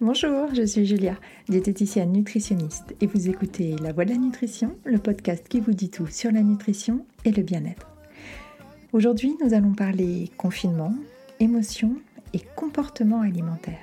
Bonjour, 0.00 0.54
je 0.54 0.62
suis 0.66 0.84
Julia, 0.84 1.14
diététicienne 1.48 2.12
nutritionniste, 2.12 2.94
et 3.00 3.06
vous 3.06 3.30
écoutez 3.30 3.76
La 3.82 3.92
Voix 3.92 4.04
de 4.04 4.10
la 4.10 4.18
Nutrition, 4.18 4.76
le 4.84 4.98
podcast 4.98 5.48
qui 5.48 5.60
vous 5.60 5.72
dit 5.72 5.88
tout 5.88 6.06
sur 6.06 6.30
la 6.30 6.42
nutrition 6.42 7.06
et 7.24 7.30
le 7.30 7.42
bien-être. 7.42 7.86
Aujourd'hui, 8.92 9.36
nous 9.42 9.54
allons 9.54 9.72
parler 9.72 10.30
confinement, 10.36 10.94
émotions 11.40 11.96
et 12.34 12.40
comportement 12.56 13.22
alimentaire. 13.22 13.78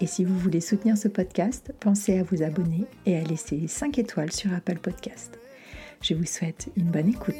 Et 0.00 0.08
si 0.08 0.24
vous 0.24 0.36
voulez 0.36 0.60
soutenir 0.60 0.98
ce 0.98 1.06
podcast, 1.06 1.72
pensez 1.78 2.18
à 2.18 2.24
vous 2.24 2.42
abonner 2.42 2.86
et 3.06 3.16
à 3.16 3.22
laisser 3.22 3.68
5 3.68 3.98
étoiles 3.98 4.32
sur 4.32 4.52
Apple 4.52 4.78
Podcast. 4.78 5.38
Je 6.00 6.14
vous 6.14 6.26
souhaite 6.26 6.70
une 6.76 6.90
bonne 6.90 7.08
écoute. 7.08 7.36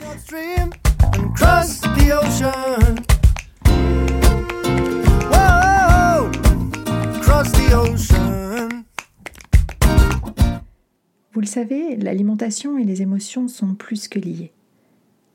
Vous 11.33 11.41
le 11.41 11.47
savez, 11.47 11.97
l'alimentation 11.97 12.77
et 12.77 12.85
les 12.85 13.01
émotions 13.01 13.49
sont 13.49 13.75
plus 13.75 14.09
que 14.09 14.19
liées. 14.19 14.53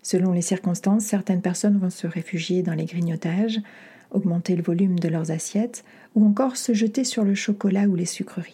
Selon 0.03 0.33
les 0.33 0.43
circonstances, 0.43 1.03
certaines 1.03 1.41
personnes 1.41 1.79
vont 1.79 1.89
se 1.89 2.05
réfugier 2.05 2.61
dans 2.61 2.75
les 2.75 2.85
grignotages, 2.85 3.59
augmenter 4.11 4.55
le 4.55 4.61
volume 4.61 4.99
de 4.99 5.07
leurs 5.07 5.31
assiettes 5.31 5.83
ou 6.13 6.25
encore 6.27 6.57
se 6.57 6.73
jeter 6.73 7.03
sur 7.03 7.23
le 7.23 7.33
chocolat 7.33 7.87
ou 7.87 7.95
les 7.95 8.05
sucreries. 8.05 8.53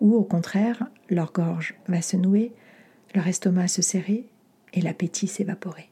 Ou 0.00 0.14
au 0.14 0.22
contraire, 0.22 0.86
leur 1.08 1.32
gorge 1.32 1.74
va 1.88 2.02
se 2.02 2.18
nouer, 2.18 2.52
leur 3.14 3.26
estomac 3.26 3.68
se 3.68 3.80
serrer 3.80 4.26
et 4.74 4.82
l'appétit 4.82 5.28
s'évaporer. 5.28 5.89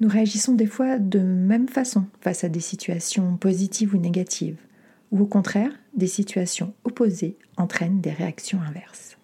Nous 0.00 0.08
réagissons 0.08 0.54
des 0.54 0.66
fois 0.66 0.98
de 0.98 1.18
même 1.18 1.68
façon 1.68 2.06
face 2.22 2.42
à 2.42 2.48
des 2.48 2.60
situations 2.60 3.36
positives 3.36 3.94
ou 3.94 3.98
négatives, 3.98 4.58
ou 5.10 5.20
au 5.20 5.26
contraire, 5.26 5.72
des 5.94 6.06
situations 6.06 6.72
opposées 6.84 7.36
entraînent 7.58 8.00
des 8.00 8.10
réactions 8.10 8.60
inverses. 8.62 9.18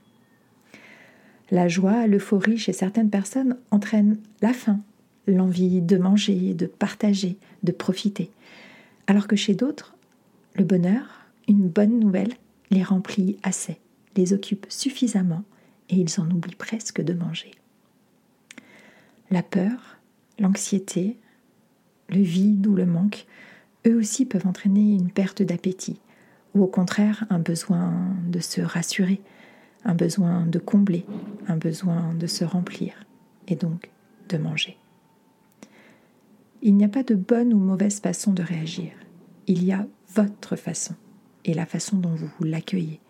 La 1.51 1.69
joie, 1.69 2.07
l'euphorie 2.07 2.59
chez 2.59 2.75
certaines 2.75 3.09
personnes 3.09 3.57
entraînent 3.71 4.19
la 4.43 4.53
faim, 4.53 4.81
l'envie 5.27 5.81
de 5.81 5.97
manger, 5.97 6.53
de 6.55 6.67
partager, 6.67 7.39
de 7.63 7.73
profiter, 7.73 8.31
alors 9.07 9.29
que 9.29 9.37
chez 9.37 9.55
d'autres, 9.55 9.95
le 10.57 10.65
bonheur, 10.65 11.27
une 11.49 11.69
bonne 11.69 12.01
nouvelle, 12.01 12.35
les 12.71 12.83
remplit 12.83 13.39
assez, 13.43 13.79
les 14.17 14.33
occupe 14.33 14.67
suffisamment 14.69 15.45
et 15.89 15.97
ils 15.97 16.21
en 16.21 16.29
oublient 16.31 16.57
presque 16.57 17.01
de 17.01 17.15
manger. 17.15 17.53
La 19.31 19.43
peur, 19.43 19.96
l'anxiété, 20.39 21.19
le 22.09 22.21
vide 22.21 22.67
ou 22.67 22.75
le 22.75 22.87
manque, 22.87 23.27
eux 23.87 23.97
aussi 23.97 24.27
peuvent 24.27 24.47
entraîner 24.47 24.95
une 24.95 25.11
perte 25.11 25.43
d'appétit, 25.43 26.01
ou 26.55 26.63
au 26.63 26.67
contraire 26.67 27.25
un 27.31 27.39
besoin 27.39 28.15
de 28.29 28.41
se 28.41 28.61
rassurer, 28.61 29.21
un 29.85 29.95
besoin 29.95 30.47
de 30.47 30.59
combler, 30.59 31.05
un 31.47 31.57
besoin 31.57 32.15
de 32.15 32.27
se 32.27 32.45
remplir, 32.45 32.95
et 33.49 33.57
donc 33.57 33.91
de 34.29 34.39
manger. 34.39 34.77
Il 36.63 36.77
n'y 36.77 36.85
a 36.85 36.89
pas 36.89 37.05
de 37.05 37.15
bonne 37.15 37.53
ou 37.53 37.59
mauvaise 37.59 38.01
façon 38.01 38.33
de 38.33 38.43
réagir. 38.43 38.91
Il 39.47 39.63
y 39.63 39.73
a 39.73 39.87
votre 40.15 40.57
façon, 40.57 40.95
et 41.45 41.55
la 41.55 41.67
façon 41.67 41.97
dont 41.99 42.15
vous 42.15 42.45
l'accueillez, 42.45 43.01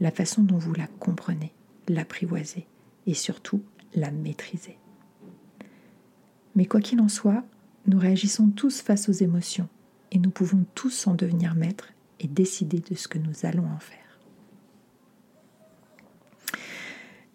la 0.00 0.10
façon 0.10 0.42
dont 0.42 0.58
vous 0.58 0.72
la 0.72 0.86
comprenez, 0.98 1.52
l'apprivoisez, 1.88 2.66
et 3.06 3.14
surtout 3.14 3.62
la 3.94 4.10
maîtrisez. 4.10 4.78
Mais 6.54 6.66
quoi 6.66 6.80
qu'il 6.80 7.00
en 7.00 7.08
soit, 7.08 7.44
nous 7.86 7.98
réagissons 7.98 8.48
tous 8.48 8.80
face 8.80 9.08
aux 9.08 9.12
émotions 9.12 9.68
et 10.10 10.18
nous 10.18 10.30
pouvons 10.30 10.64
tous 10.74 11.06
en 11.06 11.14
devenir 11.14 11.54
maîtres 11.54 11.88
et 12.20 12.28
décider 12.28 12.78
de 12.78 12.94
ce 12.94 13.08
que 13.08 13.18
nous 13.18 13.44
allons 13.44 13.66
en 13.66 13.78
faire. 13.78 13.98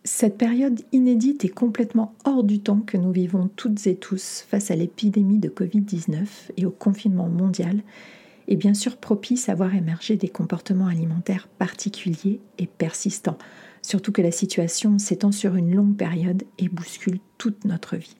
Cette 0.04 0.38
période 0.38 0.80
inédite 0.94 1.44
et 1.44 1.50
complètement 1.50 2.16
hors 2.24 2.44
du 2.44 2.60
temps 2.62 2.80
que 2.80 2.96
nous 2.96 3.12
vivons 3.12 3.50
toutes 3.58 3.86
et 3.88 3.96
tous 3.96 4.46
face 4.48 4.72
à 4.72 4.76
l'épidémie 4.76 5.40
de 5.40 5.50
Covid-19 5.50 6.26
et 6.56 6.66
au 6.66 6.72
confinement 6.72 7.28
mondial 7.28 7.82
est 8.48 8.56
bien 8.56 8.74
sûr 8.74 8.96
propice 8.96 9.50
à 9.50 9.56
voir 9.56 9.76
émerger 9.76 10.16
des 10.16 10.30
comportements 10.30 10.88
alimentaires 10.88 11.50
particuliers 11.50 12.40
et 12.58 12.68
persistants, 12.68 13.38
surtout 13.82 14.14
que 14.14 14.22
la 14.22 14.32
situation 14.32 14.98
s'étend 14.98 15.34
sur 15.34 15.56
une 15.56 15.76
longue 15.76 15.98
période 15.98 16.44
et 16.58 16.70
bouscule 16.70 17.20
toute 17.38 17.66
notre 17.66 17.98
vie. 17.98 18.16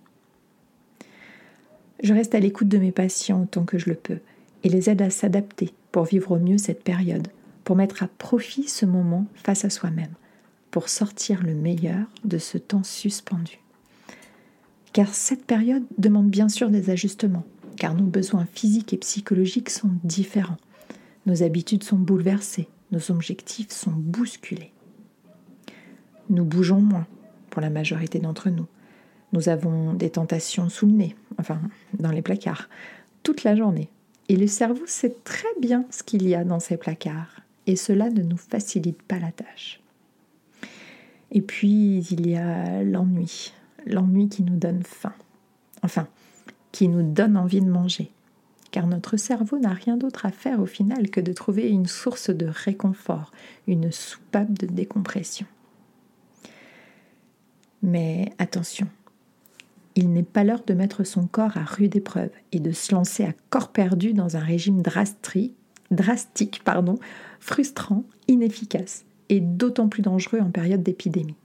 Je 2.02 2.14
reste 2.14 2.36
à 2.36 2.40
l'écoute 2.40 2.68
de 2.68 2.78
mes 2.78 2.92
patients 2.92 3.44
autant 3.44 3.66
que 3.66 3.78
je 3.78 3.90
le 3.90 3.96
peux 3.96 4.20
et 4.64 4.70
les 4.70 4.90
aide 4.90 5.02
à 5.02 5.10
s'adapter 5.10 5.74
pour 5.92 6.06
vivre 6.06 6.32
au 6.32 6.38
mieux 6.38 6.58
cette 6.58 6.84
période, 6.84 7.28
pour 7.64 7.76
mettre 7.76 8.04
à 8.04 8.08
profit 8.08 8.68
ce 8.68 8.86
moment 8.86 9.26
face 9.36 9.66
à 9.66 9.70
soi-même, 9.70 10.14
pour 10.72 10.90
sortir 10.90 11.44
le 11.44 11.56
meilleur 11.56 12.06
de 12.24 12.38
ce 12.38 12.58
temps 12.58 12.84
suspendu. 12.84 13.60
Car 14.94 15.14
cette 15.14 15.46
période 15.46 15.86
demande 15.98 16.30
bien 16.30 16.50
sûr 16.50 16.70
des 16.70 16.90
ajustements, 16.90 17.46
car 17.78 17.96
nos 17.96 18.06
besoins 18.06 18.48
physiques 18.54 18.94
et 18.94 18.98
psychologiques 18.98 19.70
sont 19.70 19.92
différents. 20.04 20.58
Nos 21.26 21.44
habitudes 21.44 21.84
sont 21.84 21.98
bouleversées, 21.98 22.68
nos 22.92 23.12
objectifs 23.12 23.72
sont 23.72 23.92
bousculés. 23.92 24.72
Nous 26.30 26.46
bougeons 26.46 26.82
moins 26.82 27.08
pour 27.50 27.62
la 27.62 27.70
majorité 27.70 28.20
d'entre 28.20 28.50
nous. 28.50 28.68
Nous 29.34 29.50
avons 29.50 29.94
des 29.94 30.10
tentations 30.10 30.70
sous 30.70 30.86
le 30.86 30.94
nez, 30.94 31.16
enfin 31.38 31.60
dans 32.00 32.12
les 32.12 32.22
placards, 32.22 32.70
toute 33.24 33.44
la 33.44 33.56
journée. 33.56 33.90
Et 34.30 34.36
le 34.36 34.48
cerveau 34.48 34.86
sait 34.86 35.16
très 35.24 35.48
bien 35.62 35.86
ce 35.90 36.04
qu'il 36.04 36.28
y 36.28 36.36
a 36.36 36.44
dans 36.44 36.60
ces 36.60 36.78
placards, 36.78 37.42
et 37.66 37.76
cela 37.76 38.10
ne 38.10 38.24
nous 38.24 38.38
facilite 38.38 39.02
pas 39.02 39.20
la 39.20 39.32
tâche. 39.32 39.82
Et 41.32 41.42
puis 41.42 42.06
il 42.12 42.28
y 42.28 42.36
a 42.36 42.84
l'ennui, 42.84 43.54
l'ennui 43.86 44.30
qui 44.30 44.44
nous 44.44 44.56
donne 44.56 44.84
faim, 44.84 45.14
enfin, 45.84 46.08
qui 46.72 46.88
nous 46.88 47.04
donne 47.04 47.38
envie 47.38 47.62
de 47.62 47.70
manger, 47.70 48.12
car 48.72 48.88
notre 48.88 49.18
cerveau 49.18 49.60
n'a 49.60 49.74
rien 49.74 49.98
d'autre 49.98 50.26
à 50.26 50.32
faire 50.32 50.60
au 50.62 50.66
final 50.66 51.10
que 51.10 51.22
de 51.22 51.34
trouver 51.34 51.70
une 51.70 51.88
source 51.88 52.30
de 52.30 52.48
réconfort, 52.48 53.32
une 53.68 53.92
soupape 53.92 54.54
de 54.54 54.68
décompression. 54.68 55.48
Mais 57.82 58.32
attention, 58.40 58.88
il 59.98 60.14
n'est 60.14 60.22
pas 60.22 60.44
l'heure 60.44 60.64
de 60.64 60.76
mettre 60.76 61.04
son 61.04 61.26
corps 61.26 61.58
à 61.58 61.64
rude 61.64 61.96
épreuve 61.96 62.30
et 62.52 62.60
de 62.60 62.72
se 62.72 62.94
lancer 62.94 63.24
à 63.24 63.34
corps 63.50 63.72
perdu 63.72 64.14
dans 64.14 64.38
un 64.38 64.42
régime 64.42 64.84
drastique, 64.84 66.62
frustrant, 67.40 68.04
inefficace 68.28 69.06
et 69.30 69.40
d'autant 69.40 69.90
plus 69.90 70.04
dangereux 70.04 70.40
en 70.40 70.52
période 70.52 70.84
d'épidémie. 70.84 71.36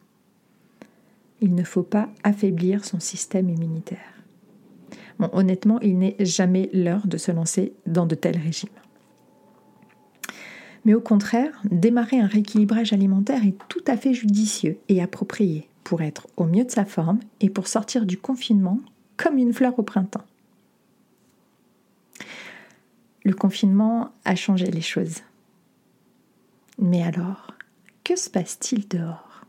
Il 1.41 1.55
ne 1.55 1.65
faut 1.65 1.83
pas 1.83 2.11
affaiblir 2.25 2.85
son 2.85 3.01
système 3.01 3.49
immunitaire. 3.49 3.99
Honnêtement, 5.33 5.81
il 5.81 5.99
n'est 5.99 6.17
jamais 6.21 6.69
l'heure 6.75 7.07
de 7.07 7.17
se 7.17 7.33
lancer 7.33 7.73
dans 7.87 8.07
de 8.07 8.15
tels 8.15 8.39
régimes. 8.39 8.69
Mais 10.85 10.93
au 10.93 11.01
contraire, 11.01 11.62
démarrer 11.71 12.21
un 12.21 12.27
rééquilibrage 12.27 12.93
alimentaire 12.93 13.47
est 13.47 13.57
tout 13.69 13.85
à 13.87 13.97
fait 13.97 14.12
judicieux 14.12 14.79
et 14.91 15.01
approprié 15.01 15.69
pour 15.84 16.03
être 16.03 16.28
au 16.37 16.44
mieux 16.44 16.65
de 16.65 16.70
sa 16.70 16.84
forme 16.84 17.20
et 17.41 17.50
pour 17.50 17.69
sortir 17.69 18.06
du 18.06 18.19
confinement 18.19 18.81
comme 19.16 19.38
une 19.38 19.53
fleur 19.53 19.78
au 19.78 19.82
printemps. 19.82 20.25
Le 23.25 23.34
confinement 23.34 24.12
a 24.25 24.34
changé 24.34 24.66
les 24.66 24.81
choses. 24.81 25.19
Mais 26.78 27.03
alors, 27.03 27.54
que 28.03 28.16
se 28.16 28.28
passe-t-il 28.28 28.88
dehors? 28.88 29.44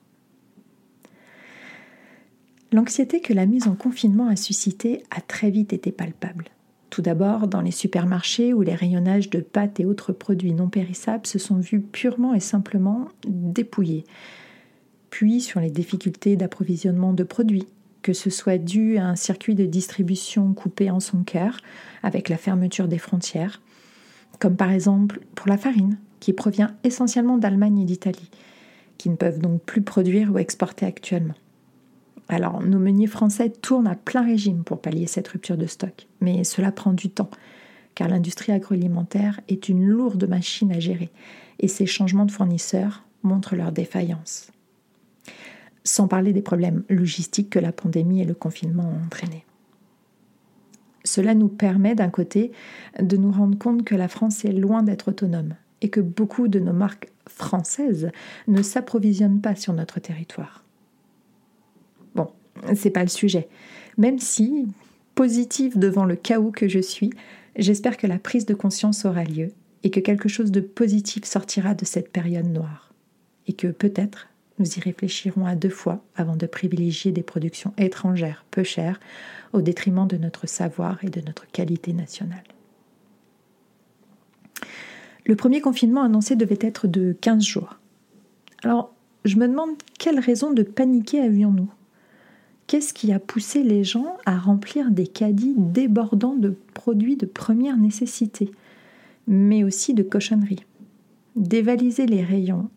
L'anxiété 2.72 3.22
que 3.22 3.34
la 3.34 3.46
mise 3.46 3.68
en 3.68 3.76
confinement 3.76 4.28
a 4.28 4.36
suscitée 4.36 5.04
a 5.12 5.22
très 5.22 5.50
vite 5.52 5.74
été 5.74 5.92
palpable. 5.92 6.46
Tout 6.90 7.02
d'abord, 7.02 7.48
dans 7.48 7.62
les 7.62 7.72
supermarchés 7.72 8.54
où 8.54 8.62
les 8.62 8.76
rayonnages 8.76 9.30
de 9.30 9.40
pâtes 9.40 9.80
et 9.80 9.86
autres 9.86 10.12
produits 10.12 10.54
non 10.54 10.70
périssables 10.70 11.26
se 11.26 11.40
sont 11.40 11.58
vus 11.58 11.82
purement 11.82 12.36
et 12.36 12.40
simplement 12.40 13.08
dépouillés, 13.28 14.04
puis 15.14 15.42
sur 15.42 15.60
les 15.60 15.70
difficultés 15.70 16.36
d'approvisionnement 16.36 17.14
de 17.14 17.22
produits, 17.22 17.68
que 18.02 18.14
ce 18.14 18.32
soit 18.32 18.58
dû 18.58 18.98
à 18.98 19.06
un 19.06 19.16
circuit 19.16 19.54
de 19.54 19.64
distribution 19.64 20.56
coupé 20.56 20.90
en 20.90 21.00
son 21.00 21.22
cœur 21.22 21.58
avec 22.02 22.30
la 22.30 22.38
fermeture 22.38 22.88
des 22.88 22.98
frontières, 22.98 23.62
comme 24.40 24.56
par 24.56 24.72
exemple 24.72 25.20
pour 25.36 25.48
la 25.48 25.60
farine, 25.60 26.00
qui 26.20 26.34
provient 26.34 26.76
essentiellement 26.84 27.38
d'Allemagne 27.38 27.82
et 27.82 27.86
d'Italie, 27.86 28.32
qui 28.98 29.08
ne 29.12 29.16
peuvent 29.16 29.38
donc 29.38 29.62
plus 29.62 29.84
produire 29.84 30.32
ou 30.32 30.40
exporter 30.40 30.88
actuellement. 30.88 31.36
Alors, 32.28 32.64
nos 32.64 32.80
meuniers 32.80 33.06
français 33.06 33.52
tournent 33.52 33.86
à 33.86 33.96
plein 33.96 34.26
régime 34.26 34.64
pour 34.64 34.82
pallier 34.82 35.06
cette 35.06 35.28
rupture 35.28 35.58
de 35.58 35.68
stock, 35.68 36.08
mais 36.22 36.44
cela 36.44 36.72
prend 36.72 36.92
du 36.92 37.12
temps, 37.12 37.30
car 37.94 38.08
l'industrie 38.08 38.52
agroalimentaire 38.52 39.42
est 39.48 39.70
une 39.70 39.86
lourde 39.86 40.28
machine 40.28 40.72
à 40.72 40.80
gérer, 40.80 41.12
et 41.60 41.68
ces 41.68 41.86
changements 41.86 42.26
de 42.26 42.32
fournisseurs 42.32 43.04
montrent 43.22 43.56
leur 43.56 43.72
défaillance 43.72 44.50
sans 45.84 46.08
parler 46.08 46.34
des 46.34 46.42
problèmes 46.42 46.84
logistiques 46.90 47.50
que 47.50 47.60
la 47.60 47.72
pandémie 47.72 48.22
et 48.22 48.26
le 48.26 48.34
confinement 48.34 48.90
ont 48.90 49.06
entraînés. 49.06 49.46
Cela 51.04 51.36
nous 51.36 51.50
permet 51.50 51.96
d'un 51.96 52.10
côté 52.10 52.52
de 53.00 53.18
nous 53.18 53.32
rendre 53.32 53.58
compte 53.58 53.84
que 53.84 53.96
la 53.96 54.08
France 54.08 54.46
est 54.46 54.54
loin 54.54 54.84
d'être 54.84 55.10
autonome 55.10 55.56
et 55.82 55.90
que 55.90 56.00
beaucoup 56.00 56.48
de 56.48 56.60
nos 56.60 56.74
marques 56.74 57.10
françaises 57.28 58.10
ne 58.48 58.62
s'approvisionnent 58.62 59.42
pas 59.42 59.56
sur 59.56 59.74
notre 59.74 60.00
territoire. 60.00 60.64
Bon, 62.16 62.30
c'est 62.74 62.90
pas 62.90 63.04
le 63.04 63.10
sujet. 63.10 63.50
Même 63.98 64.20
si, 64.20 64.68
positive 65.14 65.78
devant 65.78 66.06
le 66.06 66.16
chaos 66.16 66.52
que 66.52 66.70
je 66.70 66.80
suis, 66.80 67.12
j'espère 67.58 67.98
que 67.98 68.08
la 68.08 68.18
prise 68.18 68.46
de 68.46 68.54
conscience 68.54 69.04
aura 69.04 69.26
lieu 69.26 69.50
et 69.84 69.92
que 69.92 70.00
quelque 70.00 70.30
chose 70.30 70.52
de 70.52 70.62
positif 70.62 71.26
sortira 71.26 71.74
de 71.74 71.84
cette 71.84 72.12
période 72.12 72.48
noire. 72.48 72.94
Et 73.48 73.54
que 73.54 73.68
peut-être 73.68 74.30
nous 74.60 74.78
y 74.78 74.80
réfléchirons 74.80 75.46
à 75.46 75.56
deux 75.56 75.70
fois 75.70 76.04
avant 76.16 76.36
de 76.36 76.46
privilégier 76.46 77.12
des 77.12 77.24
productions 77.24 77.74
étrangères 77.78 78.46
peu 78.52 78.64
chères 78.64 79.00
au 79.52 79.62
détriment 79.62 80.08
de 80.08 80.18
notre 80.18 80.48
savoir 80.48 81.04
et 81.04 81.10
de 81.10 81.22
notre 81.22 81.48
qualité 81.52 81.94
nationale. 81.94 82.44
Le 85.26 85.36
premier 85.36 85.62
confinement 85.62 86.04
annoncé 86.04 86.36
devait 86.36 86.60
être 86.62 86.88
de 86.88 87.16
15 87.22 87.44
jours. 87.44 87.80
Alors, 88.64 88.94
je 89.26 89.38
me 89.38 89.48
demande 89.48 89.72
quelle 89.98 90.20
raison 90.20 90.52
de 90.52 90.64
paniquer 90.64 91.22
avions-nous? 91.22 91.72
Qu'est-ce 92.68 92.94
qui 92.94 93.14
a 93.14 93.20
poussé 93.20 93.64
les 93.64 93.84
gens 93.84 94.18
à 94.26 94.38
remplir 94.38 94.92
des 94.92 95.08
caddies 95.08 95.56
débordants 95.58 96.36
de 96.36 96.56
produits 96.74 97.18
de 97.18 97.26
première 97.26 97.78
nécessité, 97.78 98.52
mais 99.28 99.64
aussi 99.64 99.94
de 99.94 100.04
cochonneries? 100.04 100.66
Dévaliser 101.36 102.06
les 102.06 102.24
rayons 102.24 102.70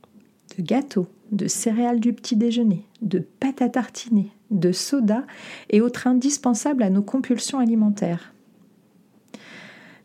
de 0.57 0.63
gâteaux, 0.63 1.09
de 1.33 1.49
céréales 1.49 2.01
du 2.01 2.13
petit 2.13 2.37
déjeuner, 2.37 2.85
de 3.03 3.19
pâtes 3.19 3.63
à 3.63 3.69
tartiner, 3.69 4.31
de 4.51 4.73
soda 4.73 5.25
et 5.71 5.81
autres 5.81 6.07
indispensables 6.07 6.83
à 6.83 6.91
nos 6.91 7.03
compulsions 7.03 7.59
alimentaires. 7.59 8.33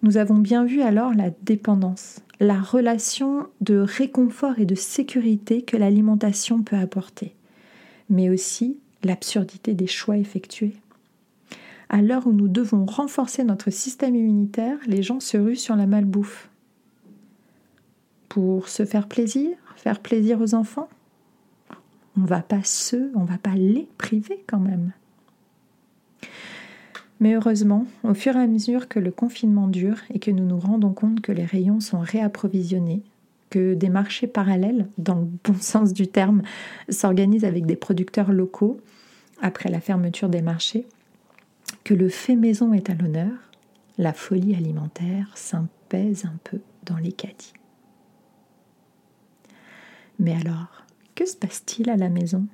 Nous 0.03 0.17
avons 0.17 0.37
bien 0.37 0.65
vu 0.65 0.81
alors 0.81 1.13
la 1.13 1.29
dépendance, 1.43 2.21
la 2.39 2.59
relation 2.59 3.47
de 3.61 3.77
réconfort 3.77 4.57
et 4.57 4.65
de 4.65 4.73
sécurité 4.73 5.61
que 5.61 5.77
l'alimentation 5.77 6.63
peut 6.63 6.75
apporter, 6.75 7.35
mais 8.09 8.29
aussi 8.29 8.77
l'absurdité 9.03 9.75
des 9.75 9.87
choix 9.87 10.17
effectués. 10.17 10.73
À 11.89 12.01
l'heure 12.01 12.25
où 12.25 12.31
nous 12.31 12.47
devons 12.47 12.85
renforcer 12.85 13.43
notre 13.43 13.69
système 13.69 14.15
immunitaire, 14.15 14.77
les 14.87 15.03
gens 15.03 15.19
se 15.19 15.37
ruent 15.37 15.55
sur 15.55 15.75
la 15.75 15.85
malbouffe. 15.85 16.49
Pour 18.29 18.69
se 18.69 18.85
faire 18.85 19.07
plaisir, 19.07 19.49
faire 19.81 19.99
plaisir 19.99 20.39
aux 20.41 20.53
enfants, 20.53 20.89
on 22.17 22.21
va 22.21 22.41
pas 22.41 22.63
se, 22.63 23.11
on 23.15 23.23
va 23.23 23.37
pas 23.37 23.55
les 23.55 23.87
priver 23.97 24.43
quand 24.47 24.59
même. 24.59 24.91
Mais 27.19 27.35
heureusement, 27.35 27.85
au 28.03 28.13
fur 28.13 28.35
et 28.35 28.39
à 28.41 28.47
mesure 28.47 28.87
que 28.87 28.99
le 28.99 29.11
confinement 29.11 29.67
dure 29.67 29.97
et 30.13 30.19
que 30.19 30.31
nous 30.31 30.45
nous 30.45 30.59
rendons 30.59 30.93
compte 30.93 31.21
que 31.21 31.31
les 31.31 31.45
rayons 31.45 31.79
sont 31.79 31.99
réapprovisionnés, 31.99 33.03
que 33.49 33.73
des 33.73 33.89
marchés 33.89 34.27
parallèles, 34.27 34.87
dans 34.97 35.15
le 35.15 35.27
bon 35.43 35.55
sens 35.59 35.93
du 35.93 36.07
terme, 36.07 36.41
s'organisent 36.89 37.45
avec 37.45 37.65
des 37.65 37.75
producteurs 37.75 38.31
locaux 38.31 38.79
après 39.41 39.69
la 39.69 39.79
fermeture 39.79 40.29
des 40.29 40.41
marchés, 40.41 40.85
que 41.83 41.93
le 41.93 42.09
fait 42.09 42.35
maison 42.35 42.73
est 42.73 42.89
à 42.89 42.93
l'honneur, 42.93 43.31
la 43.97 44.13
folie 44.13 44.55
alimentaire 44.55 45.31
s'impèse 45.35 46.25
un 46.25 46.37
peu 46.43 46.59
dans 46.85 46.97
les 46.97 47.11
caddies. 47.11 47.53
Mais 50.21 50.35
alors, 50.35 50.85
que 51.15 51.25
se 51.25 51.35
passe-t-il 51.35 51.89
à 51.89 51.97
la 51.97 52.07
maison? 52.07 52.45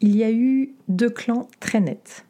Il 0.00 0.16
y 0.16 0.24
a 0.24 0.32
eu 0.32 0.74
deux 0.88 1.08
clans 1.08 1.48
très 1.60 1.80
nets. 1.80 2.26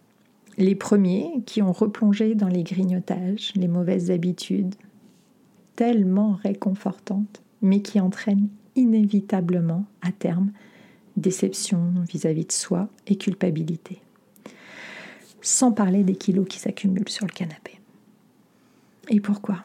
Les 0.59 0.75
premiers 0.75 1.43
qui 1.47 1.63
ont 1.63 1.73
replongé 1.73 2.35
dans 2.35 2.49
les 2.49 2.63
grignotages, 2.63 3.53
les 3.57 3.67
mauvaises 3.67 4.11
habitudes, 4.11 4.75
tellement 5.75 6.35
réconfortantes, 6.35 7.43
mais 7.63 7.81
qui 7.81 7.99
entraînent 7.99 8.51
inévitablement 8.77 9.87
à 10.03 10.13
terme 10.13 10.53
déception 11.17 11.95
vis-à-vis 12.13 12.45
de 12.45 12.53
soi 12.53 12.91
et 13.07 13.17
culpabilité. 13.17 14.03
Sans 15.41 15.73
parler 15.73 16.05
des 16.05 16.15
kilos 16.15 16.47
qui 16.47 16.59
s'accumulent 16.59 17.09
sur 17.09 17.27
le 17.27 17.33
canapé. 17.33 17.81
Et 19.09 19.21
pourquoi? 19.21 19.65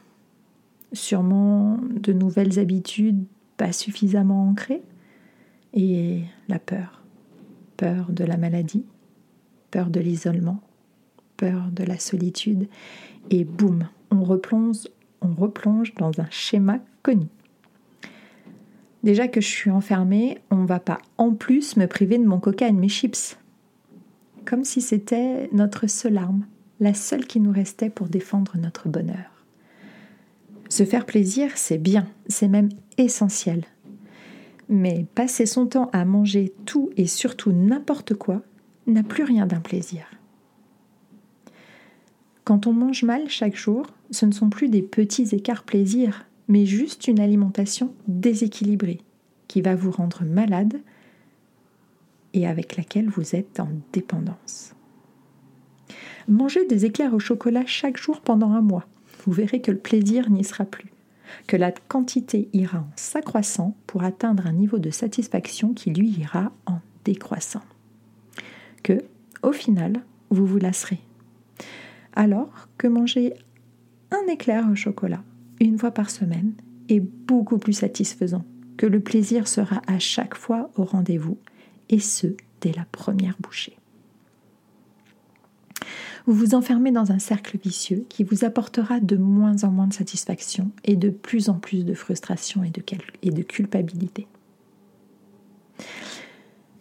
Sûrement 0.96 1.78
de 1.92 2.14
nouvelles 2.14 2.58
habitudes 2.58 3.26
pas 3.58 3.74
suffisamment 3.74 4.48
ancrées 4.48 4.82
et 5.74 6.22
la 6.48 6.58
peur. 6.58 7.04
Peur 7.76 8.12
de 8.12 8.24
la 8.24 8.38
maladie, 8.38 8.86
peur 9.72 9.90
de 9.90 10.00
l'isolement, 10.00 10.62
peur 11.36 11.70
de 11.74 11.84
la 11.84 12.00
solitude 12.00 12.70
et 13.30 13.44
boum, 13.44 13.90
on 14.10 14.24
replonge, 14.24 14.88
on 15.22 15.34
replonge 15.34 15.94
dans 15.96 16.22
un 16.22 16.30
schéma 16.30 16.80
connu. 17.04 17.28
Déjà 19.04 19.28
que 19.28 19.42
je 19.42 19.48
suis 19.48 19.72
enfermée, 19.72 20.40
on 20.50 20.58
ne 20.58 20.68
va 20.68 20.80
pas 20.80 21.00
en 21.18 21.34
plus 21.34 21.76
me 21.76 21.88
priver 21.88 22.18
de 22.18 22.26
mon 22.26 22.40
coca 22.40 22.70
et 22.70 22.72
de 22.72 22.78
mes 22.78 22.88
chips. 22.88 23.38
Comme 24.46 24.64
si 24.64 24.80
c'était 24.80 25.50
notre 25.52 25.88
seule 25.88 26.18
arme, 26.18 26.46
la 26.80 26.94
seule 26.94 27.26
qui 27.26 27.42
nous 27.42 27.52
restait 27.52 27.90
pour 27.90 28.08
défendre 28.08 28.54
notre 28.58 28.88
bonheur. 28.88 29.35
Se 30.76 30.84
faire 30.84 31.06
plaisir, 31.06 31.52
c'est 31.56 31.78
bien, 31.78 32.06
c'est 32.28 32.50
même 32.50 32.68
essentiel. 32.98 33.64
Mais 34.68 35.06
passer 35.16 35.46
son 35.46 35.68
temps 35.68 35.90
à 35.94 36.04
manger 36.04 36.52
tout 36.66 36.90
et 36.98 37.08
surtout 37.08 37.54
n'importe 37.54 38.14
quoi 38.14 38.42
n'a 38.86 39.02
plus 39.02 39.24
rien 39.24 39.46
d'un 39.46 39.62
plaisir. 39.62 40.06
Quand 42.44 42.68
on 42.68 42.74
mange 42.74 43.04
mal 43.04 43.30
chaque 43.30 43.56
jour, 43.56 43.88
ce 44.12 44.26
ne 44.26 44.34
sont 44.34 44.50
plus 44.50 44.68
des 44.68 44.82
petits 44.82 45.34
écarts 45.34 45.64
plaisirs, 45.64 46.26
mais 46.50 46.66
juste 46.66 47.08
une 47.08 47.22
alimentation 47.22 47.94
déséquilibrée 48.10 49.00
qui 49.48 49.62
va 49.62 49.76
vous 49.76 49.92
rendre 49.92 50.26
malade 50.26 50.82
et 52.34 52.48
avec 52.48 52.76
laquelle 52.76 53.08
vous 53.08 53.34
êtes 53.34 53.62
en 53.62 53.70
dépendance. 53.94 54.76
Mangez 56.28 56.66
des 56.66 56.84
éclairs 56.84 57.14
au 57.14 57.20
chocolat 57.20 57.66
chaque 57.66 57.96
jour 57.96 58.20
pendant 58.20 58.52
un 58.52 58.62
mois. 58.62 58.86
Vous 59.26 59.32
verrez 59.32 59.62
que 59.62 59.72
le 59.72 59.78
plaisir 59.78 60.30
n'y 60.30 60.44
sera 60.44 60.66
plus, 60.66 60.92
que 61.48 61.58
la 61.58 61.72
quantité 61.72 62.50
ira 62.54 62.80
en 62.80 62.92
s'accroissant 62.96 63.76
pour 63.88 64.04
atteindre 64.04 64.46
un 64.46 64.54
niveau 64.54 64.80
de 64.80 64.92
satisfaction 64.92 65.74
qui 65.74 65.92
lui 65.92 66.10
ira 66.10 66.52
en 66.66 66.80
décroissant. 67.04 67.64
Que, 68.84 69.04
au 69.42 69.52
final, 69.52 70.02
vous 70.30 70.46
vous 70.46 70.58
lasserez. 70.58 71.00
Alors 72.14 72.68
que 72.78 72.88
manger 72.88 73.34
un 74.12 74.32
éclair 74.32 74.68
au 74.72 74.76
chocolat 74.76 75.24
une 75.60 75.78
fois 75.78 75.92
par 75.92 76.10
semaine 76.10 76.54
est 76.90 77.00
beaucoup 77.00 77.58
plus 77.58 77.74
satisfaisant, 77.74 78.46
que 78.78 78.86
le 78.86 79.00
plaisir 79.00 79.48
sera 79.48 79.82
à 79.88 80.00
chaque 80.00 80.36
fois 80.36 80.70
au 80.76 80.84
rendez-vous, 80.84 81.38
et 81.90 82.00
ce, 82.00 82.28
dès 82.62 82.74
la 82.74 82.86
première 82.92 83.36
bouchée. 83.40 83.78
Vous 86.26 86.34
vous 86.34 86.56
enfermez 86.56 86.92
dans 86.92 87.12
un 87.12 87.20
cercle 87.20 87.58
vicieux 87.64 88.06
qui 88.10 88.24
vous 88.24 88.46
apportera 88.46 89.00
de 89.00 89.16
moins 89.16 89.64
en 89.64 89.72
moins 89.72 89.88
de 89.88 89.94
satisfaction 89.94 90.72
et 90.84 90.96
de 90.96 91.10
plus 91.10 91.50
en 91.50 91.56
plus 91.56 91.86
de 91.86 91.94
frustration 91.94 92.64
et 92.64 92.72
de, 93.32 93.42
culpabilité. 93.44 94.28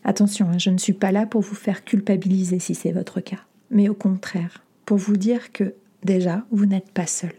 Attention, 0.03 0.49
hein, 0.49 0.59
je 0.59 0.71
ne 0.71 0.79
suis 0.79 0.93
pas 0.95 1.13
là 1.13 1.27
pour 1.27 1.43
vous 1.43 1.55
faire 1.55 1.85
culpabiliser 1.85 2.59
si 2.59 2.75
c'est 2.75 2.93
votre 2.93 3.21
cas, 3.21 3.45
mais 3.71 3.89
au 3.89 3.95
contraire, 3.95 4.63
pour 4.87 4.97
vous 4.97 5.17
dire 5.17 5.53
que 5.53 5.75
déjà, 6.03 6.45
vous 6.51 6.67
n'êtes 6.67 6.91
pas 6.91 7.07
seul 7.07 7.35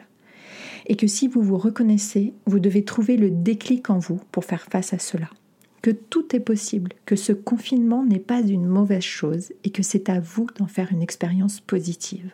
et 0.88 0.96
que 0.96 1.08
si 1.08 1.28
vous 1.28 1.42
vous 1.42 1.58
reconnaissez, 1.58 2.34
vous 2.46 2.60
devez 2.60 2.84
trouver 2.84 3.18
le 3.18 3.32
déclic 3.32 3.90
en 3.90 4.00
vous 4.00 4.20
pour 4.32 4.46
faire 4.46 4.68
face 4.70 4.94
à 4.94 5.00
cela. 5.00 5.30
Tout 5.92 6.36
est 6.36 6.40
possible, 6.40 6.94
que 7.06 7.16
ce 7.16 7.34
confinement 7.34 8.04
n'est 8.04 8.20
pas 8.20 8.42
une 8.42 8.66
mauvaise 8.66 9.04
chose 9.04 9.52
et 9.64 9.70
que 9.70 9.84
c'est 9.84 10.10
à 10.10 10.20
vous 10.20 10.48
d'en 10.58 10.68
faire 10.68 10.92
une 10.92 11.02
expérience 11.02 11.60
positive. 11.60 12.32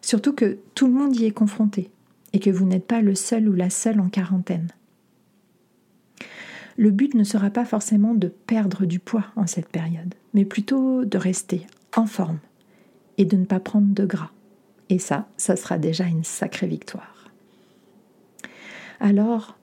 Surtout 0.00 0.32
que 0.32 0.58
tout 0.74 0.86
le 0.86 0.92
monde 0.92 1.16
y 1.16 1.26
est 1.26 1.32
confronté 1.32 1.90
et 2.32 2.38
que 2.38 2.50
vous 2.50 2.64
n'êtes 2.64 2.86
pas 2.86 3.02
le 3.02 3.14
seul 3.14 3.48
ou 3.48 3.52
la 3.52 3.70
seule 3.70 4.00
en 4.00 4.08
quarantaine. 4.08 4.68
Le 6.76 6.90
but 6.90 7.14
ne 7.14 7.24
sera 7.24 7.50
pas 7.50 7.64
forcément 7.64 8.14
de 8.14 8.28
perdre 8.28 8.86
du 8.86 9.00
poids 9.00 9.26
en 9.34 9.46
cette 9.46 9.68
période, 9.68 10.14
mais 10.32 10.44
plutôt 10.44 11.04
de 11.04 11.18
rester 11.18 11.66
en 11.96 12.06
forme 12.06 12.38
et 13.18 13.24
de 13.24 13.36
ne 13.36 13.44
pas 13.44 13.60
prendre 13.60 13.92
de 13.92 14.06
gras. 14.06 14.30
Et 14.88 14.98
ça, 14.98 15.28
ça 15.36 15.56
sera 15.56 15.76
déjà 15.76 16.04
une 16.04 16.24
sacrée 16.24 16.68
victoire. 16.68 17.30
Alors, 19.00 19.58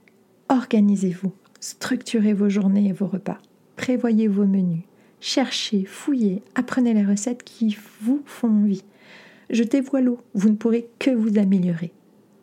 organisez-vous, 0.49 1.33
structurez 1.59 2.33
vos 2.33 2.49
journées 2.49 2.87
et 2.87 2.93
vos 2.93 3.07
repas, 3.07 3.39
prévoyez 3.75 4.27
vos 4.27 4.45
menus, 4.45 4.83
cherchez, 5.19 5.85
fouillez, 5.85 6.43
apprenez 6.55 6.93
les 6.93 7.05
recettes 7.05 7.43
qui 7.43 7.77
vous 8.01 8.21
font 8.25 8.49
envie. 8.49 8.83
Jetez-vous 9.49 9.95
à 9.97 10.01
l'eau, 10.01 10.19
vous 10.33 10.49
ne 10.49 10.55
pourrez 10.55 10.87
que 10.99 11.11
vous 11.11 11.37
améliorer 11.37 11.91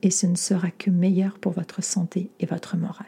et 0.03 0.11
ce 0.11 0.27
ne 0.27 0.37
sera 0.37 0.71
que 0.71 0.91
meilleur 0.91 1.39
pour 1.39 1.53
votre 1.53 1.83
santé 1.83 2.29
et 2.41 2.47
votre 2.47 2.77
morale. 2.77 3.07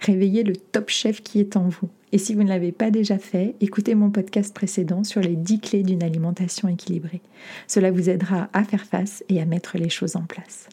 Réveillez 0.00 0.42
le 0.42 0.54
top 0.54 0.90
chef 0.90 1.22
qui 1.22 1.40
est 1.40 1.56
en 1.56 1.68
vous. 1.68 1.88
Et 2.12 2.18
si 2.18 2.34
vous 2.34 2.42
ne 2.42 2.48
l'avez 2.48 2.72
pas 2.72 2.90
déjà 2.90 3.18
fait, 3.18 3.54
écoutez 3.60 3.94
mon 3.94 4.10
podcast 4.10 4.54
précédent 4.54 5.02
sur 5.02 5.20
les 5.20 5.34
10 5.34 5.60
clés 5.60 5.82
d'une 5.82 6.02
alimentation 6.02 6.68
équilibrée. 6.68 7.22
Cela 7.66 7.90
vous 7.90 8.10
aidera 8.10 8.48
à 8.52 8.64
faire 8.64 8.84
face 8.84 9.24
et 9.28 9.40
à 9.40 9.46
mettre 9.46 9.78
les 9.78 9.88
choses 9.88 10.16
en 10.16 10.22
place. 10.22 10.68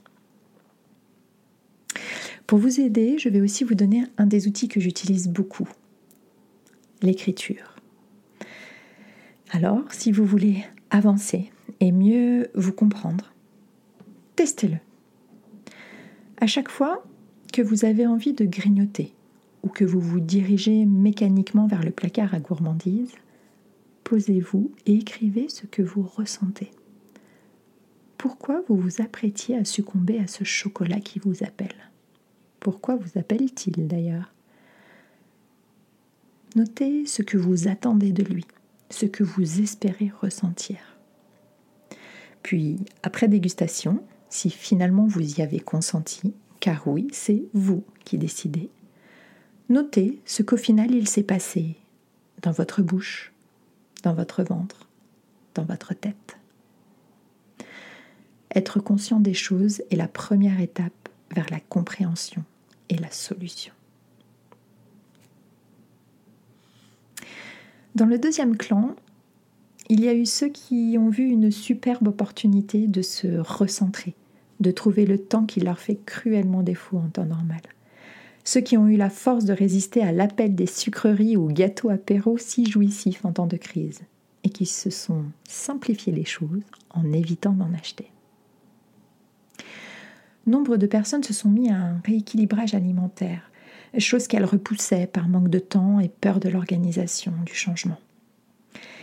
Pour 2.51 2.59
vous 2.59 2.81
aider, 2.81 3.17
je 3.17 3.29
vais 3.29 3.39
aussi 3.39 3.63
vous 3.63 3.75
donner 3.75 4.03
un 4.17 4.25
des 4.25 4.45
outils 4.45 4.67
que 4.67 4.81
j'utilise 4.81 5.29
beaucoup, 5.29 5.69
l'écriture. 7.01 7.77
Alors, 9.51 9.89
si 9.93 10.11
vous 10.11 10.25
voulez 10.25 10.65
avancer 10.89 11.49
et 11.79 11.93
mieux 11.93 12.49
vous 12.53 12.73
comprendre, 12.73 13.31
testez-le. 14.35 14.79
À 16.41 16.45
chaque 16.45 16.67
fois 16.67 17.05
que 17.53 17.61
vous 17.61 17.85
avez 17.85 18.05
envie 18.05 18.33
de 18.33 18.43
grignoter 18.43 19.13
ou 19.63 19.69
que 19.69 19.85
vous 19.85 20.01
vous 20.01 20.19
dirigez 20.19 20.83
mécaniquement 20.85 21.67
vers 21.67 21.83
le 21.83 21.91
placard 21.91 22.33
à 22.33 22.41
gourmandise, 22.41 23.13
posez-vous 24.03 24.73
et 24.85 24.95
écrivez 24.95 25.47
ce 25.47 25.67
que 25.67 25.83
vous 25.83 26.03
ressentez. 26.03 26.71
Pourquoi 28.17 28.61
vous 28.67 28.75
vous 28.75 29.01
apprêtiez 29.01 29.55
à 29.55 29.63
succomber 29.63 30.19
à 30.19 30.27
ce 30.27 30.43
chocolat 30.43 30.99
qui 30.99 31.19
vous 31.19 31.45
appelle? 31.45 31.90
Pourquoi 32.61 32.95
vous 32.95 33.19
appelle-t-il 33.19 33.87
d'ailleurs? 33.87 34.31
Notez 36.55 37.07
ce 37.07 37.23
que 37.23 37.37
vous 37.37 37.67
attendez 37.67 38.11
de 38.11 38.23
lui, 38.23 38.45
ce 38.91 39.07
que 39.07 39.23
vous 39.23 39.61
espérez 39.61 40.11
ressentir. 40.21 40.77
Puis, 42.43 42.77
après 43.01 43.27
dégustation, 43.27 44.03
si 44.29 44.51
finalement 44.51 45.07
vous 45.07 45.39
y 45.39 45.41
avez 45.41 45.59
consenti, 45.59 46.33
car 46.59 46.87
oui, 46.87 47.07
c'est 47.11 47.43
vous 47.53 47.83
qui 48.05 48.19
décidez, 48.19 48.69
notez 49.69 50.21
ce 50.25 50.43
qu'au 50.43 50.57
final 50.57 50.91
il 50.91 51.07
s'est 51.07 51.23
passé 51.23 51.77
dans 52.43 52.51
votre 52.51 52.83
bouche, 52.83 53.33
dans 54.03 54.13
votre 54.13 54.43
ventre, 54.43 54.87
dans 55.55 55.65
votre 55.65 55.95
tête. 55.95 56.37
Être 58.53 58.79
conscient 58.79 59.19
des 59.19 59.33
choses 59.33 59.81
est 59.89 59.95
la 59.95 60.07
première 60.07 60.59
étape 60.59 61.00
vers 61.33 61.47
la 61.49 61.59
compréhension 61.59 62.43
et 62.89 62.97
la 62.97 63.11
solution. 63.11 63.73
Dans 67.95 68.05
le 68.05 68.17
deuxième 68.17 68.55
clan, 68.55 68.95
il 69.89 70.01
y 70.01 70.07
a 70.07 70.13
eu 70.13 70.25
ceux 70.25 70.47
qui 70.47 70.95
ont 70.97 71.09
vu 71.09 71.27
une 71.27 71.51
superbe 71.51 72.07
opportunité 72.07 72.87
de 72.87 73.01
se 73.01 73.27
recentrer, 73.39 74.15
de 74.61 74.71
trouver 74.71 75.05
le 75.05 75.17
temps 75.17 75.45
qui 75.45 75.59
leur 75.59 75.79
fait 75.79 75.99
cruellement 76.05 76.63
défaut 76.63 76.97
en 76.97 77.09
temps 77.09 77.25
normal. 77.25 77.61
Ceux 78.43 78.61
qui 78.61 78.77
ont 78.77 78.87
eu 78.87 78.95
la 78.95 79.09
force 79.09 79.45
de 79.45 79.53
résister 79.53 80.01
à 80.01 80.11
l'appel 80.11 80.55
des 80.55 80.65
sucreries 80.65 81.37
ou 81.37 81.47
gâteaux 81.47 81.89
apéros 81.89 82.37
si 82.37 82.65
jouissifs 82.65 83.25
en 83.25 83.33
temps 83.33 83.47
de 83.47 83.57
crise, 83.57 83.99
et 84.43 84.49
qui 84.49 84.65
se 84.65 84.89
sont 84.89 85.25
simplifiés 85.47 86.13
les 86.13 86.25
choses 86.25 86.63
en 86.91 87.11
évitant 87.11 87.51
d'en 87.51 87.73
acheter. 87.73 88.09
Nombre 90.47 90.77
de 90.77 90.87
personnes 90.87 91.23
se 91.23 91.33
sont 91.33 91.49
mis 91.49 91.69
à 91.69 91.75
un 91.75 92.01
rééquilibrage 92.05 92.73
alimentaire, 92.73 93.51
chose 93.97 94.27
qu'elles 94.27 94.45
repoussaient 94.45 95.07
par 95.07 95.27
manque 95.27 95.49
de 95.49 95.59
temps 95.59 95.99
et 95.99 96.09
peur 96.09 96.39
de 96.39 96.49
l'organisation, 96.49 97.33
du 97.45 97.53
changement. 97.53 97.99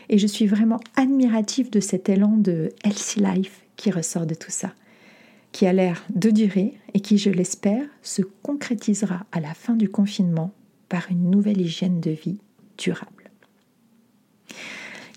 Et 0.09 0.19
je 0.19 0.27
suis 0.27 0.47
vraiment 0.47 0.81
admirative 0.97 1.71
de 1.71 1.81
cet 1.81 2.09
élan 2.09 2.37
de 2.37 2.73
healthy 2.85 3.21
life 3.21 3.63
qui 3.77 3.91
ressort 3.91 4.27
de 4.27 4.35
tout 4.35 4.51
ça 4.51 4.73
qui 5.53 5.67
a 5.67 5.73
l'air 5.73 6.05
de 6.15 6.31
durer 6.31 6.75
et 6.95 7.01
qui, 7.01 7.19
je 7.19 7.31
l'espère, 7.31 7.85
se 8.03 8.23
concrétisera 8.43 9.27
à 9.33 9.41
la 9.41 9.55
fin 9.55 9.75
du 9.75 9.89
confinement 9.89 10.53
par 10.89 11.11
une 11.11 11.31
nouvelle 11.31 11.61
hygiène 11.61 12.01
de 12.01 12.11
vie 12.11 12.39
durable. 12.77 13.18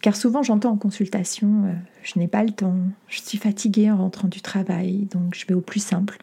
Car 0.01 0.15
souvent 0.15 0.41
j'entends 0.41 0.71
en 0.71 0.77
consultation, 0.77 1.65
euh, 1.65 1.73
je 2.03 2.17
n'ai 2.17 2.27
pas 2.27 2.43
le 2.43 2.51
temps, 2.51 2.77
je 3.07 3.21
suis 3.21 3.37
fatiguée 3.37 3.91
en 3.91 3.97
rentrant 3.97 4.27
du 4.27 4.41
travail, 4.41 5.07
donc 5.11 5.35
je 5.35 5.45
vais 5.45 5.53
au 5.53 5.61
plus 5.61 5.79
simple, 5.79 6.17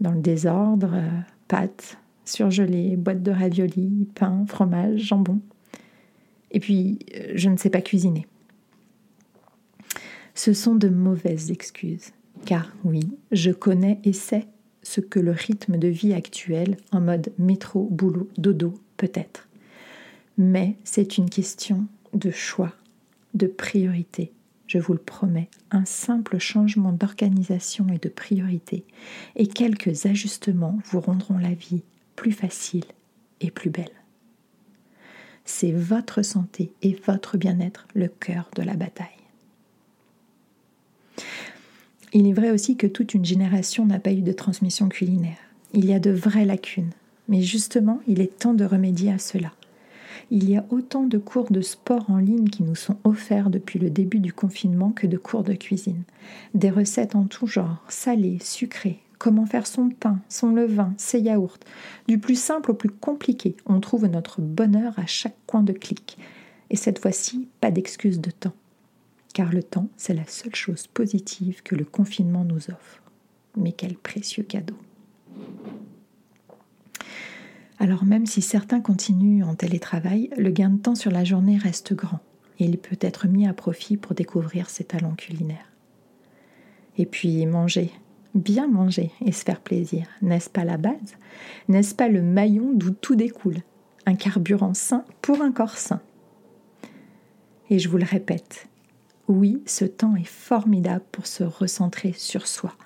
dans 0.00 0.10
le 0.10 0.20
désordre, 0.20 0.90
euh, 0.92 1.08
pâtes, 1.46 1.98
surgelées, 2.24 2.96
boîtes 2.96 3.22
de 3.22 3.30
raviolis, 3.30 4.08
pain, 4.14 4.44
fromage, 4.48 5.00
jambon. 5.00 5.40
Et 6.50 6.60
puis, 6.60 6.98
euh, 7.14 7.32
je 7.34 7.48
ne 7.48 7.56
sais 7.56 7.70
pas 7.70 7.80
cuisiner. 7.80 8.26
Ce 10.34 10.52
sont 10.52 10.74
de 10.74 10.88
mauvaises 10.88 11.50
excuses. 11.50 12.12
Car 12.44 12.72
oui, 12.84 13.08
je 13.30 13.50
connais 13.50 14.00
et 14.04 14.12
sais 14.12 14.46
ce 14.82 15.00
que 15.00 15.20
le 15.20 15.30
rythme 15.30 15.76
de 15.76 15.88
vie 15.88 16.12
actuel, 16.12 16.76
en 16.90 17.00
mode 17.00 17.32
métro, 17.38 17.88
boulot, 17.90 18.28
dodo, 18.36 18.74
peut 18.96 19.12
être. 19.14 19.48
Mais 20.38 20.76
c'est 20.82 21.18
une 21.18 21.30
question 21.30 21.86
de 22.14 22.30
choix, 22.30 22.72
de 23.34 23.46
priorité. 23.46 24.32
Je 24.66 24.78
vous 24.78 24.92
le 24.92 24.98
promets, 24.98 25.50
un 25.70 25.84
simple 25.84 26.38
changement 26.38 26.92
d'organisation 26.92 27.86
et 27.88 27.98
de 27.98 28.08
priorité 28.08 28.84
et 29.36 29.46
quelques 29.46 30.06
ajustements 30.06 30.78
vous 30.84 31.00
rendront 31.00 31.38
la 31.38 31.52
vie 31.52 31.82
plus 32.16 32.32
facile 32.32 32.84
et 33.40 33.50
plus 33.50 33.70
belle. 33.70 33.90
C'est 35.44 35.72
votre 35.72 36.22
santé 36.22 36.72
et 36.82 36.98
votre 37.06 37.36
bien-être 37.36 37.86
le 37.94 38.08
cœur 38.08 38.48
de 38.56 38.62
la 38.62 38.74
bataille. 38.74 39.08
Il 42.14 42.26
est 42.28 42.32
vrai 42.32 42.50
aussi 42.50 42.76
que 42.76 42.86
toute 42.86 43.14
une 43.14 43.24
génération 43.24 43.86
n'a 43.86 43.98
pas 43.98 44.12
eu 44.12 44.22
de 44.22 44.32
transmission 44.32 44.88
culinaire. 44.88 45.38
Il 45.74 45.86
y 45.86 45.94
a 45.94 45.98
de 45.98 46.10
vraies 46.10 46.44
lacunes, 46.44 46.92
mais 47.28 47.42
justement, 47.42 48.00
il 48.06 48.20
est 48.20 48.38
temps 48.38 48.54
de 48.54 48.64
remédier 48.64 49.12
à 49.12 49.18
cela. 49.18 49.52
Il 50.34 50.48
y 50.48 50.56
a 50.56 50.64
autant 50.70 51.02
de 51.02 51.18
cours 51.18 51.52
de 51.52 51.60
sport 51.60 52.08
en 52.08 52.16
ligne 52.16 52.48
qui 52.48 52.62
nous 52.62 52.74
sont 52.74 52.96
offerts 53.04 53.50
depuis 53.50 53.78
le 53.78 53.90
début 53.90 54.18
du 54.18 54.32
confinement 54.32 54.90
que 54.90 55.06
de 55.06 55.18
cours 55.18 55.44
de 55.44 55.52
cuisine. 55.52 56.04
Des 56.54 56.70
recettes 56.70 57.14
en 57.14 57.24
tout 57.24 57.46
genre, 57.46 57.84
salées, 57.90 58.38
sucrées, 58.40 59.02
comment 59.18 59.44
faire 59.44 59.66
son 59.66 59.90
pain, 59.90 60.20
son 60.30 60.54
levain, 60.54 60.94
ses 60.96 61.20
yaourts. 61.20 61.58
Du 62.08 62.16
plus 62.16 62.40
simple 62.40 62.70
au 62.70 62.74
plus 62.74 62.88
compliqué, 62.88 63.56
on 63.66 63.78
trouve 63.78 64.06
notre 64.06 64.40
bonheur 64.40 64.98
à 64.98 65.04
chaque 65.04 65.36
coin 65.46 65.62
de 65.62 65.74
clic. 65.74 66.16
Et 66.70 66.76
cette 66.76 66.98
fois-ci, 66.98 67.46
pas 67.60 67.70
d'excuse 67.70 68.18
de 68.18 68.30
temps 68.30 68.54
car 69.32 69.52
le 69.52 69.62
temps, 69.62 69.88
c'est 69.96 70.14
la 70.14 70.26
seule 70.26 70.54
chose 70.54 70.86
positive 70.86 71.62
que 71.62 71.74
le 71.74 71.84
confinement 71.84 72.44
nous 72.44 72.70
offre. 72.70 73.00
Mais 73.56 73.72
quel 73.72 73.96
précieux 73.96 74.42
cadeau. 74.42 74.76
Alors 77.82 78.04
même 78.04 78.26
si 78.26 78.42
certains 78.42 78.80
continuent 78.80 79.42
en 79.42 79.56
télétravail, 79.56 80.30
le 80.36 80.52
gain 80.52 80.68
de 80.68 80.78
temps 80.78 80.94
sur 80.94 81.10
la 81.10 81.24
journée 81.24 81.58
reste 81.58 81.94
grand. 81.94 82.20
Et 82.60 82.64
il 82.64 82.78
peut 82.78 82.96
être 83.00 83.26
mis 83.26 83.44
à 83.48 83.52
profit 83.52 83.96
pour 83.96 84.14
découvrir 84.14 84.70
ses 84.70 84.84
talents 84.84 85.16
culinaires. 85.16 85.68
Et 86.96 87.06
puis 87.06 87.44
manger, 87.44 87.90
bien 88.36 88.68
manger 88.68 89.10
et 89.26 89.32
se 89.32 89.42
faire 89.42 89.60
plaisir, 89.60 90.06
n'est-ce 90.22 90.48
pas 90.48 90.62
la 90.62 90.76
base? 90.76 91.16
N'est-ce 91.66 91.96
pas 91.96 92.06
le 92.06 92.22
maillon 92.22 92.70
d'où 92.72 92.92
tout 92.92 93.16
découle? 93.16 93.62
Un 94.06 94.14
carburant 94.14 94.74
sain 94.74 95.04
pour 95.20 95.42
un 95.42 95.50
corps 95.50 95.76
sain. 95.76 96.00
Et 97.68 97.80
je 97.80 97.88
vous 97.88 97.98
le 97.98 98.04
répète, 98.04 98.68
oui, 99.26 99.60
ce 99.66 99.86
temps 99.86 100.14
est 100.14 100.22
formidable 100.22 101.04
pour 101.10 101.26
se 101.26 101.42
recentrer 101.42 102.12
sur 102.12 102.46
soi, 102.46 102.76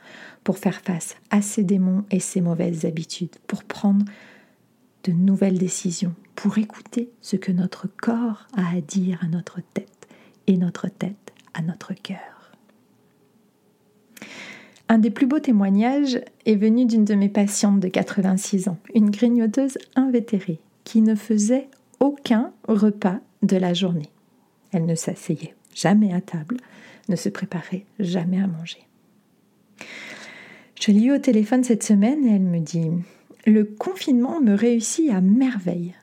pour 0.42 0.56
faire 0.56 0.80
face 0.80 1.16
à 1.28 1.42
ses 1.42 1.64
démons 1.64 2.04
et 2.10 2.20
ses 2.20 2.40
mauvaises 2.40 2.86
habitudes, 2.86 3.36
pour 3.46 3.62
prendre 3.62 4.06
de 5.06 5.12
nouvelles 5.12 5.58
décisions, 5.58 6.14
pour 6.34 6.58
écouter 6.58 7.10
ce 7.20 7.36
que 7.36 7.52
notre 7.52 7.88
corps 7.88 8.46
a 8.56 8.76
à 8.76 8.80
dire 8.80 9.20
à 9.22 9.28
notre 9.28 9.60
tête 9.72 10.08
et 10.46 10.56
notre 10.56 10.88
tête 10.88 11.32
à 11.54 11.62
notre 11.62 11.94
cœur. 11.94 12.18
Un 14.88 14.98
des 14.98 15.10
plus 15.10 15.26
beaux 15.26 15.40
témoignages 15.40 16.20
est 16.44 16.56
venu 16.56 16.86
d'une 16.86 17.04
de 17.04 17.14
mes 17.14 17.28
patientes 17.28 17.80
de 17.80 17.88
86 17.88 18.68
ans, 18.68 18.78
une 18.94 19.10
grignoteuse 19.10 19.78
invétérée 19.96 20.60
qui 20.84 21.02
ne 21.02 21.14
faisait 21.14 21.68
aucun 21.98 22.52
repas 22.68 23.18
de 23.42 23.56
la 23.56 23.74
journée. 23.74 24.10
Elle 24.72 24.86
ne 24.86 24.94
s'asseyait 24.94 25.54
jamais 25.74 26.12
à 26.12 26.20
table, 26.20 26.56
ne 27.08 27.16
se 27.16 27.28
préparait 27.28 27.84
jamais 27.98 28.40
à 28.40 28.46
manger. 28.46 28.86
Je 30.80 30.92
l'ai 30.92 31.02
eu 31.02 31.12
au 31.12 31.18
téléphone 31.18 31.64
cette 31.64 31.82
semaine 31.82 32.24
et 32.24 32.34
elle 32.34 32.42
me 32.42 32.60
dit 32.60 32.90
Le 33.46 33.64
confinement 33.64 34.40
me 34.40 34.54
réussit 34.54 35.10
à 35.10 35.20
merveille. 35.20 35.94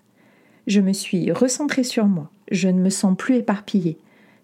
Je 0.65 0.79
me 0.79 0.93
suis 0.93 1.31
recentrée 1.31 1.83
sur 1.83 2.05
moi, 2.05 2.31
je 2.51 2.69
ne 2.69 2.79
me 2.79 2.89
sens 2.89 3.15
plus 3.17 3.35
éparpillée. 3.35 3.97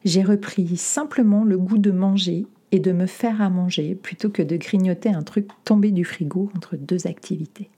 J'ai 0.06 0.22
repris 0.22 0.78
simplement 0.78 1.44
le 1.44 1.58
goût 1.58 1.78
de 1.78 1.92
manger 1.92 2.46
et 2.72 2.80
de 2.80 2.92
me 2.92 3.06
faire 3.06 3.42
à 3.42 3.50
manger 3.50 3.96
plutôt 3.96 4.30
que 4.30 4.44
de 4.44 4.58
grignoter 4.58 5.10
un 5.10 5.24
truc 5.24 5.48
tombé 5.66 5.92
du 5.92 6.06
frigo 6.06 6.52
entre 6.56 6.76
deux 6.76 7.08
activités. 7.08 7.70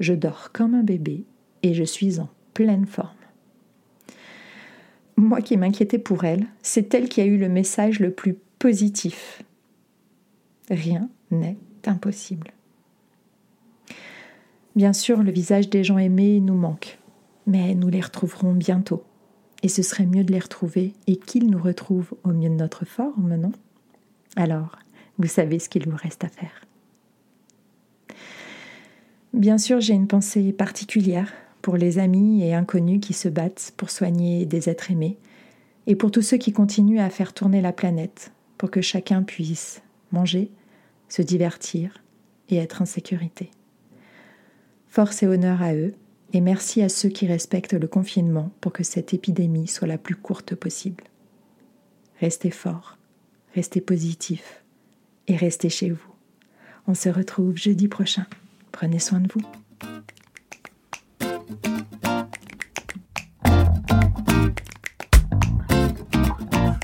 Je 0.00 0.14
dors 0.14 0.52
comme 0.52 0.74
un 0.74 0.82
bébé 0.82 1.24
et 1.62 1.74
je 1.74 1.84
suis 1.84 2.20
en 2.20 2.28
pleine 2.54 2.86
forme 2.86 3.10
moi 5.16 5.40
qui 5.40 5.56
m'inquiétais 5.56 5.98
pour 5.98 6.24
elle, 6.24 6.46
c'est 6.62 6.92
elle 6.94 7.08
qui 7.08 7.20
a 7.20 7.24
eu 7.24 7.38
le 7.38 7.48
message 7.48 8.00
le 8.00 8.10
plus 8.10 8.34
positif. 8.58 9.42
Rien 10.70 11.08
n'est 11.30 11.58
impossible. 11.86 12.52
Bien 14.74 14.92
sûr, 14.92 15.22
le 15.22 15.30
visage 15.30 15.68
des 15.68 15.84
gens 15.84 15.98
aimés 15.98 16.40
nous 16.40 16.54
manque, 16.54 16.98
mais 17.46 17.74
nous 17.74 17.88
les 17.88 18.00
retrouverons 18.00 18.54
bientôt. 18.54 19.04
Et 19.62 19.68
ce 19.68 19.82
serait 19.82 20.06
mieux 20.06 20.24
de 20.24 20.32
les 20.32 20.38
retrouver 20.38 20.94
et 21.06 21.16
qu'ils 21.16 21.50
nous 21.50 21.60
retrouvent 21.60 22.14
au 22.24 22.30
mieux 22.30 22.48
de 22.48 22.54
notre 22.54 22.84
forme, 22.84 23.36
non? 23.36 23.52
Alors, 24.34 24.78
vous 25.18 25.28
savez 25.28 25.58
ce 25.58 25.68
qu'il 25.68 25.88
vous 25.88 25.96
reste 25.96 26.24
à 26.24 26.28
faire. 26.28 26.64
Bien 29.34 29.58
sûr, 29.58 29.80
j'ai 29.80 29.94
une 29.94 30.08
pensée 30.08 30.52
particulière 30.52 31.32
pour 31.60 31.76
les 31.76 31.98
amis 31.98 32.42
et 32.42 32.54
inconnus 32.54 33.00
qui 33.00 33.12
se 33.12 33.28
battent 33.28 33.72
pour 33.76 33.90
soigner 33.90 34.46
des 34.46 34.68
êtres 34.68 34.90
aimés, 34.90 35.18
et 35.86 35.96
pour 35.96 36.10
tous 36.10 36.22
ceux 36.22 36.38
qui 36.38 36.52
continuent 36.52 37.00
à 37.00 37.10
faire 37.10 37.32
tourner 37.32 37.60
la 37.60 37.72
planète 37.72 38.32
pour 38.56 38.70
que 38.70 38.80
chacun 38.80 39.22
puisse 39.22 39.82
manger, 40.12 40.50
se 41.08 41.22
divertir 41.22 42.02
et 42.48 42.56
être 42.56 42.82
en 42.82 42.86
sécurité. 42.86 43.50
Force 44.92 45.22
et 45.22 45.26
honneur 45.26 45.62
à 45.62 45.74
eux, 45.74 45.94
et 46.34 46.42
merci 46.42 46.82
à 46.82 46.90
ceux 46.90 47.08
qui 47.08 47.26
respectent 47.26 47.72
le 47.72 47.88
confinement 47.88 48.50
pour 48.60 48.74
que 48.74 48.84
cette 48.84 49.14
épidémie 49.14 49.66
soit 49.66 49.88
la 49.88 49.96
plus 49.96 50.16
courte 50.16 50.54
possible. 50.54 51.04
Restez 52.20 52.50
forts, 52.50 52.98
restez 53.54 53.80
positifs 53.80 54.62
et 55.28 55.36
restez 55.36 55.70
chez 55.70 55.88
vous. 55.88 56.12
On 56.86 56.92
se 56.92 57.08
retrouve 57.08 57.56
jeudi 57.56 57.88
prochain. 57.88 58.26
Prenez 58.70 58.98
soin 58.98 59.20
de 59.20 59.28
vous. 59.32 59.40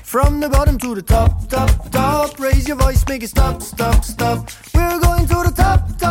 From 0.03 0.39
the 0.39 0.49
bottom 0.49 0.79
to 0.79 0.95
the 0.95 1.05
top, 1.05 1.47
top, 1.47 1.91
top. 1.91 2.39
Raise 2.39 2.67
your 2.67 2.77
voice, 2.77 3.05
make 3.07 3.21
it 3.21 3.29
stop, 3.29 3.61
stop, 3.61 4.03
stop. 4.03 4.49
We're 4.73 4.99
going 4.99 5.27
to 5.27 5.43
the 5.43 5.53
top, 5.55 5.95
top. 5.99 6.08